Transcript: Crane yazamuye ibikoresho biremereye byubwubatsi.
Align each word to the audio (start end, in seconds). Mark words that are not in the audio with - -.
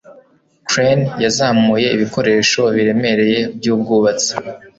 Crane 0.69 1.05
yazamuye 1.23 1.87
ibikoresho 1.95 2.61
biremereye 2.75 3.39
byubwubatsi. 3.57 4.31